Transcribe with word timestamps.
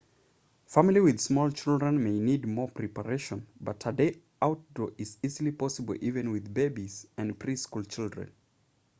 families 0.65 1.03
with 1.03 1.19
small 1.21 1.51
children 1.51 2.03
may 2.03 2.19
need 2.19 2.47
more 2.47 2.67
preparations 2.67 3.43
but 3.59 3.85
a 3.85 3.91
day 3.91 4.17
outdoors 4.41 4.93
is 4.97 5.19
easily 5.21 5.51
possible 5.51 5.95
even 6.01 6.31
with 6.31 6.51
babies 6.51 7.05
and 7.17 7.37
pre-school 7.39 7.83
children 7.83 8.33